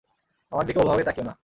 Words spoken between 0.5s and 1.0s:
আমার দিকে